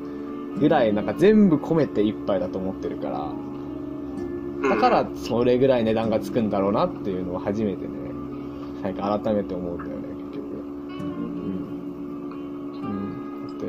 [0.59, 4.69] ぐらいなんか全部込めて一杯だと思ってるからうん。
[4.69, 7.93] だからそれぐらい値段がつくんだろうなっていうのを初めてね
[8.81, 10.45] 最近改めて思うんだよね結局。
[10.89, 11.07] うん。
[12.73, 13.47] うん。
[13.47, 13.65] だって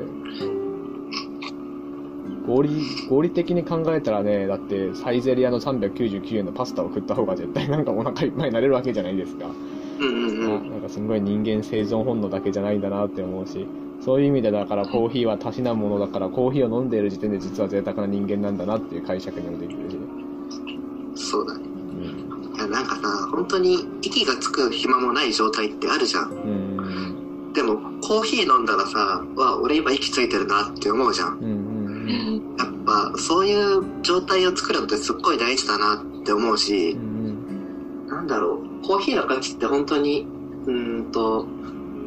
[2.46, 2.70] 合理
[3.10, 9.46] 合理的に考えたらねだってサイゼリアの399円のパスタを食った方が絶対なんかお腹いっぱいになれるわけじゃないですか。
[10.00, 13.66] なんかすごい人間生存本能だけじゃないんだなって思うし。
[14.00, 19.96] そういう意味でだからコーヒーはたしなむものだからコーヒーを飲んでいる時点で実は贅沢な人間なんだなっていう解釈にもできるし。
[19.96, 20.00] ね、
[21.16, 21.64] そうだね。
[21.64, 22.54] うん。
[22.54, 26.30] いや、なんかさ、本当に息がつく暇もない状態ってあるじゃん。
[26.30, 27.52] うん。
[27.52, 31.38] でも、コーヒー飲んだらさ、わ、俺今息ついてるなって思うじゃん。
[31.38, 38.06] うんうんやっぱ、そういう状態を作るのってすっごい大事だなって思うしう、ん。
[38.06, 38.57] なんだろう、
[38.88, 40.26] コーヒーの価値って本当に、
[40.64, 41.46] うーんと、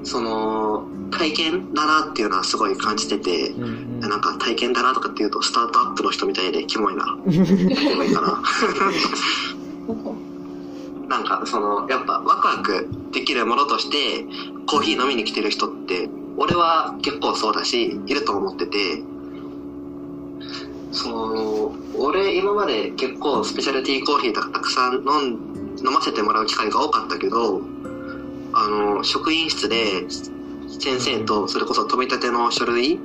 [0.04, 7.16] その、体験だなっていうのはすごい感じてて、うんうんなんか体験だなとかっていうと、スタートアップの人みたいでキモいな。
[7.30, 7.46] キモ
[8.04, 8.42] いかな。
[11.08, 14.26] なんかそのやっぱワクワクできるものとして
[14.66, 19.04] コーヒー飲みに来てる人って俺は結構そうだしいると思ってて
[20.94, 27.62] その俺今まで結構スペシャルティーコーヒーとかたくさん飲ん飲ませてもらう機会が多かったけど
[28.54, 30.06] あの職員室で
[30.80, 33.00] 先生とそれこそ飛び立ての書類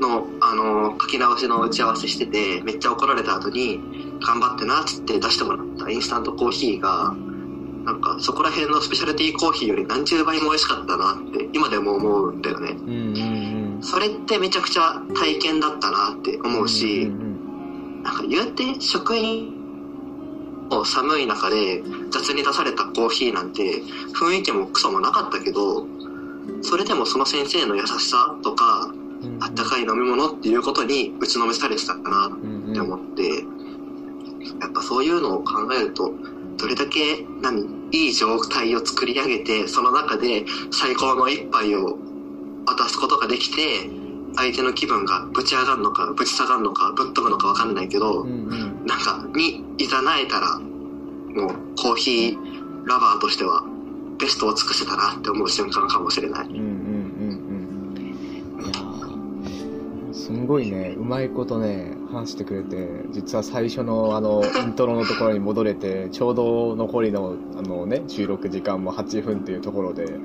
[0.00, 3.80] のあの書き直しの打ち合わせしててめっちゃ怒られた後に
[4.20, 5.90] 頑張ってなっつって出してもらった。
[5.90, 7.14] インスタントコーヒーが
[7.84, 12.70] なんかそこら辺のスペシャルティーコーヒーより何十倍も美味しかったなって今でも思うんだよね。
[12.70, 18.02] うんうんそれってめちゃくちゃ体験だったなって思うし、うん。
[18.02, 19.63] なんか言うて職員
[20.78, 23.82] を寒い中で雑に出されたコーヒーなんて
[24.14, 25.86] 雰囲気もクソもなかったけど
[26.62, 28.92] それでもその先生の優しさとか
[29.24, 29.42] うん。
[29.42, 33.22] あったかい飲み物っていうことに打ちのめされてたかなって思って、
[34.60, 36.12] やっぱそういうのを考えると、
[36.56, 41.98] どれだけ何いい状態を作り上げてその中で最高の一杯を
[42.66, 43.88] 渡すことができて
[44.36, 50.66] 相手の気分がぶち上がるのかぶち下がるのかぶっ飛ぶのか分かんないけど、うんうんなんかにいざなえたらも
[51.46, 53.64] うコーヒーラバーとしては
[54.18, 56.48] ベストを尽くせたなって思う瞬間かもしれない。
[56.48, 56.84] うん
[60.24, 70.18] すんごいねうまいことね話してくれて実は最初のあの イントロのところに戻れてちょうど残りのあのね収録時間も8分っていうところで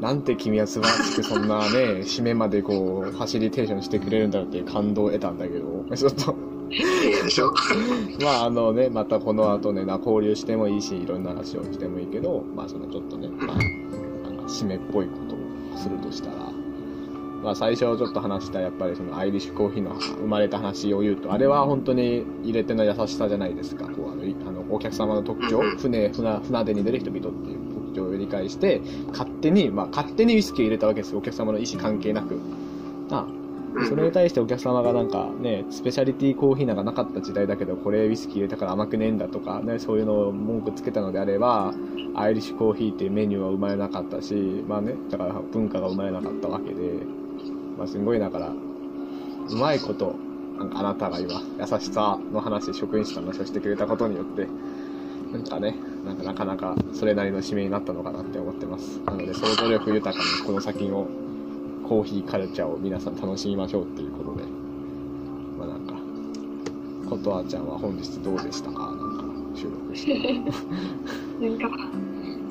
[0.00, 5.84] なんて君は素晴らしくそんなね締めまでこうファシリテーションしてくれるんだっていう感動を得たんだけど。
[5.96, 6.36] ちょっと
[6.68, 7.52] でしょ？
[8.22, 13.56] まああのね、またこの後ね、な交流してもいいし、いろんな話をしてもいいけど、まあそのちょっとね、まあ、
[14.48, 16.34] 締めっぽいことをするとしたら、
[17.42, 23.86] まあ最初ちょっと話したやっぱりそのアイリッシュコーヒーの生まれた話を言うと、あれは本当に入れ手の優しさじゃないですか。
[23.86, 27.58] こうあのいあのお客様の特徴船、船、船出に出る人々っていう
[27.96, 31.18] 特徴を理解して、勝手に、まあ勝手にウイスキーを入れたわけですよ。
[31.18, 32.38] お客様の意思関係なく。
[33.10, 33.26] あ
[33.88, 41.74] それに対してお客様がなんかね、スペシャリティコーヒーなんかなかった時代だけど、これウイスキー入れたから甘くねえんだとか、ね、そういうのを文句つけたのであれば、
[42.14, 47.02] アイリッシュコーヒーっていうメニューは生まれなかったし、まあね、だから文化が生まれなかったわけで、
[47.76, 50.14] まあすごいだから、うまいこと、
[50.58, 54.48] なんかあなたが今、優しさの話、職員室の話をしてくれたことによって、
[55.32, 55.74] なんかね、
[56.06, 59.00] なんかなかなかそれなりの締めになったのかなって思ってます。
[59.04, 61.06] なので想像力豊かにこの先の
[61.88, 64.44] コーヒーカルチャーを皆さん楽しみましょうっていうことで、
[65.58, 65.94] まあなんか、
[67.10, 68.86] ことあちゃんは本日どうでしたか？
[68.86, 70.34] なんか収録して。
[71.48, 71.68] なんか、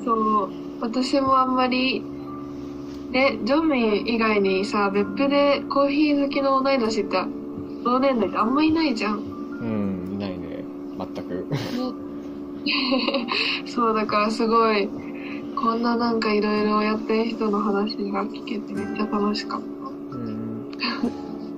[0.04, 2.02] そう、私もあんまり、
[3.10, 7.16] ね、ジョンミン以外にさ、別府でコーヒー好きの同い年って、
[7.84, 9.18] 同年代ってあんまいないじゃん。
[9.18, 9.22] う
[9.64, 10.64] ん、いないね。
[10.98, 11.46] 全く。
[13.66, 14.88] そう、だからすごい、
[15.54, 20.16] こんななんかいろいろやってる人の話が聞けてめっちゃ楽しかった。
[20.16, 20.70] うん。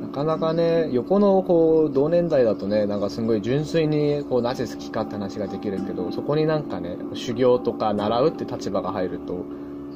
[0.01, 9.45] なかなかね、横のこう、同年代だとね、なんかすごい純粋にこう、なぜ好きかって話ができるけど、そこになんかね、修行とか習うって立場が入ると、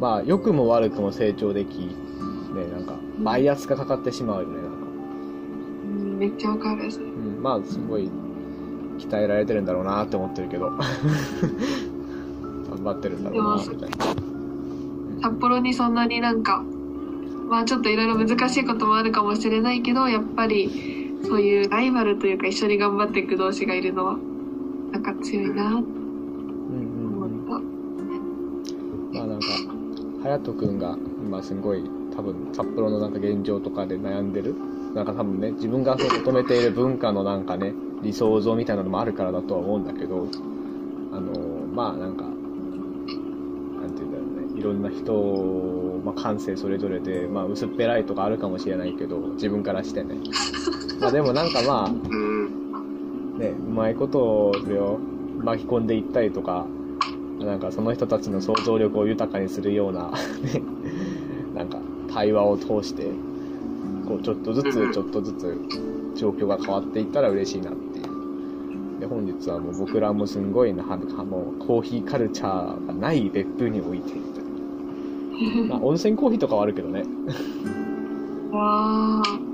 [0.01, 4.69] まあ、良くも悪くも成長でき、ね、なんか、バイアスがかかってしまうよね、なんか。
[5.85, 6.85] うん、めっちゃわかる。
[6.85, 8.11] うん、まあ、すごい、
[9.09, 10.71] 鍛えられてるんだろうなって思ってるけど。
[12.71, 13.97] 頑張ってるんだろうな、みたいな。
[15.23, 16.65] 札幌にそんなになんか、
[17.49, 24.19] まあちょっといろいろ難しいこともあるかもしれないけど、やっぱりそういうライバルというか一緒に頑張っていく同士がいるのは、
[24.93, 27.25] なんか強いなってうんうんうん。
[27.25, 27.61] 思っ
[29.13, 29.19] た。
[29.19, 29.47] まあなんか、
[30.23, 31.85] 隼人くんが今すごい
[32.17, 34.55] 多分札幌のなんか現状とかで悩んでる。
[34.95, 40.27] なんか多分ね、自分が求めている文化のなんかね、理想像みたいなのもあるからだとは思うんだけど、
[41.13, 42.31] あの、まあなんか、な
[43.87, 50.17] んて言うんだろうね、いろんな人、まあ感性それぞれで、まあ薄っぺらいとかあるかもしれないけど、自分からしてね。
[51.01, 53.39] まあでもなんかまあ、うん。
[53.39, 54.99] ね、うまいことをそれを
[55.39, 56.67] 巻き込んでいったりとか、
[57.41, 60.63] なんかその人たちの想像力を豊かにするような、ね、
[61.55, 61.79] なんか
[62.13, 63.07] 対話を通して、
[64.07, 65.57] こうちょっとずつちょっとずつ
[66.15, 67.92] 状況が変わっていったら嬉しいなって
[69.23, 74.45] 本日はもう僕らもすんごいな、はもうコーヒーカルチャーがない別府においてみたい
[75.69, 75.75] な。
[75.75, 77.05] まあ 温泉コーヒーとかはあるけどね。
[78.51, 79.53] わー。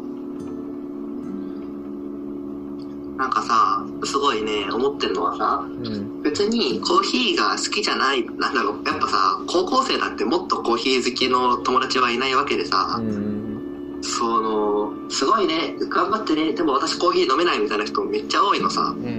[3.19, 6.23] なんかさ、すごいね、思ってるのはさ、うん。
[6.23, 13.99] 別にコーヒーが好きじゃない、なんだろう、やっぱさ、高校生だってもっとコーヒー好きの友達はいないわけでさう、ん。
[14.01, 18.95] その、すごいね、頑張ってね、でも私コーヒー飲めないみたいな人めっちゃ多いのさ。
[18.97, 19.18] うん。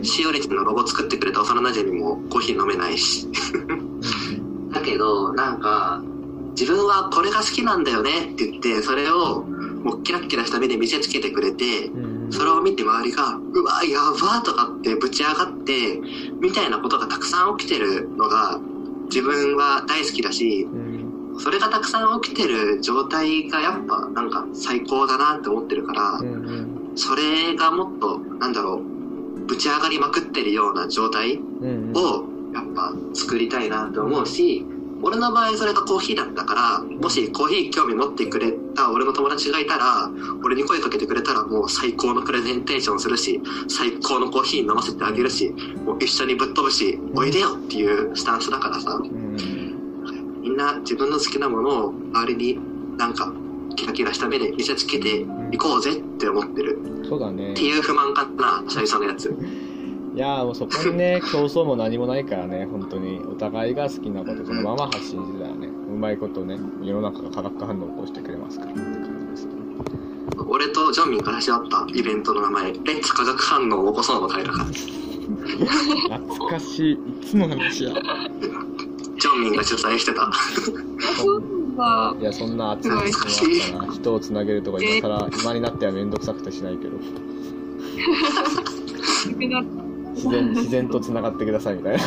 [0.00, 0.04] うん。
[0.04, 3.28] シオリチのロゴ作ってくれた幼馴染もコーヒー飲めないし。
[4.72, 6.02] だけど、なんか、
[6.58, 12.32] 自分はこれが好きなんだよねって言って、それをもうキラッキラした目で見せつけてくれて、うん。
[12.32, 16.00] それを見て周りが、うわ、やばとかってぶち上がって、
[16.40, 18.60] みたいなことがたくさん起きてるのが、
[19.06, 21.36] 自分は大好きだし、うん。
[21.38, 26.92] それがたくさん起きてる状態がやっぱなんか最高だなって思ってるからう、ん。
[26.94, 28.99] それがもっと、なんだろう、
[29.50, 31.92] ぶち上がりまくってるような状態うん。
[31.96, 32.24] を
[32.54, 34.64] やっぱ作りたいなって思うし、
[35.02, 40.08] 俺の場合それがコーヒーだったから、もしコーヒー興味持ってくれた俺の友達がいたら、
[40.44, 45.50] 俺に声かけてくれたらもう最高のプレゼンテーションするし、最高のコーヒー飲ませてあげるし、
[45.84, 49.36] もう一緒にぶっ飛ぶし、おいでよっていうスタンスだからさ、うん。
[50.42, 52.58] みんな自分の好きなものを周りに
[52.96, 53.32] なんか
[53.76, 56.78] キラキラした目で見せつけていこうぜって思ってる
[57.10, 57.62] そうだねって。
[57.62, 59.34] いう不満かな、久々のやつ。
[60.14, 63.20] いやーもうそこにね、 競争も何もないからね、本当に。
[63.28, 68.94] お互いが好きなことそのまま発信してたらね、うまいことね、世の中が化学反応を起こしてくれますからって感
[69.24, 69.52] じですね。
[70.46, 74.58] 俺とジョンミンからし合ったイベントの名前、レッツ化学反応を起こそうの会だか
[76.08, 76.18] ら。
[76.18, 76.92] 懐かしい。
[76.92, 77.94] いつの話や。
[79.18, 80.30] ジョンミンが主催してた。
[82.20, 83.14] いや、そんな熱い気持ち
[83.72, 83.94] があったな。
[83.94, 86.92] 人をつなげるとか今更、今になってはめんどくさくてしないけど。
[90.14, 92.02] 自然、自然と繋がってくださいみたいな。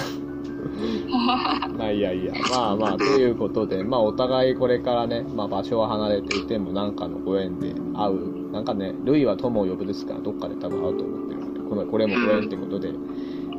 [1.78, 8.52] まあいやいや、まあまあ、ということで、まあお互いこれからね、まあ場所は離れていてもなんかのご縁で会う。
[8.52, 12.94] なんかね、ルイは友を呼ぶですから、どっかで多分会うと思ってるので、このこれもご縁ってことで、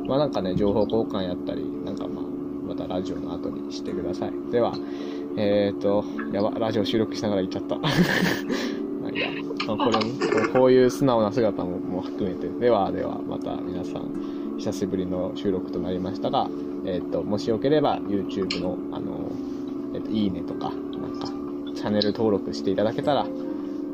[0.07, 2.23] まあなんかね、情報交換やったり、なんかまあ、
[2.69, 4.31] またラジオの後にしてください。
[4.51, 4.73] では、
[5.37, 7.75] えっ、ー、と、やば、ラジオ収録しながら言っちゃった。
[7.77, 7.87] ま
[9.07, 9.29] あいいや、
[9.67, 16.49] まあ、これも、 こういう素直な姿もも含めて、ではでは、また皆さん、久しぶりの収録となりましたが、
[16.85, 19.31] えっ、と、もしよければ YouTube の、あの、
[19.93, 21.27] えっ、と、いいねとか、なんか、
[21.73, 23.27] チャンネル登録していただけたら、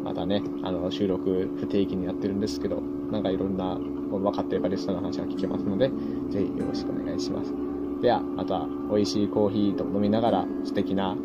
[0.04, 2.82] またね、あの、収録不定期にやってるんですけど、
[3.12, 3.80] なんかいろんな、
[4.12, 5.89] 分かってるバリスタの話が聞けますので、
[6.30, 7.54] ぜひよろしくお願いします。
[8.02, 11.16] では、また、美味しいコーヒーと飲みながら、素敵な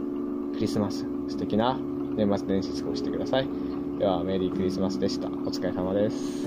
[0.52, 1.78] クリスマス、素敵な
[2.16, 3.48] 年末年始過ごしてください。
[3.98, 5.28] では、メリークリスマスでした。
[5.28, 6.46] お疲れ様です。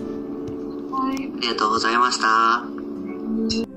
[0.91, 1.31] はい。
[1.37, 3.68] ありがとうございました。